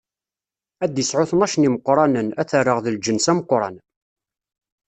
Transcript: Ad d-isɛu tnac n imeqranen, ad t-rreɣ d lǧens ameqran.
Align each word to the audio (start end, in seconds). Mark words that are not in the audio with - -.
Ad 0.83 0.89
d-isɛu 0.93 1.23
tnac 1.29 1.53
n 1.57 1.67
imeqranen, 1.67 2.27
ad 2.39 2.47
t-rreɣ 2.49 2.77
d 2.81 2.87
lǧens 2.95 3.25
ameqran. 3.31 3.75